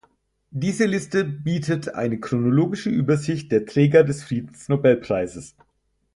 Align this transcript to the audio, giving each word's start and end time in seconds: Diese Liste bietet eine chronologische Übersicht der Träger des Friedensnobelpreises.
Diese 0.49 0.87
Liste 0.87 1.23
bietet 1.23 1.89
eine 1.93 2.19
chronologische 2.19 2.89
Übersicht 2.89 3.51
der 3.51 3.67
Träger 3.67 4.03
des 4.03 4.23
Friedensnobelpreises. 4.23 5.55